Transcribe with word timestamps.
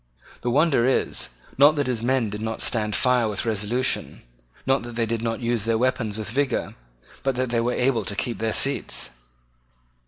The 0.41 0.49
wonder 0.49 0.87
is, 0.87 1.29
not 1.59 1.75
that 1.75 1.85
his 1.85 2.01
men 2.01 2.31
did 2.31 2.41
not 2.41 2.63
stand 2.63 2.95
fire 2.95 3.27
with 3.29 3.45
resolution, 3.45 4.23
not 4.65 4.81
that 4.81 4.95
they 4.95 5.05
did 5.05 5.21
not 5.21 5.41
use 5.41 5.65
their 5.65 5.77
weapons 5.77 6.17
with 6.17 6.31
vigour, 6.31 6.73
but 7.21 7.35
that 7.35 7.51
they 7.51 7.61
were 7.61 7.73
able 7.75 8.03
to 8.05 8.15
keep 8.15 8.39
their 8.39 8.51
seats. 8.51 9.11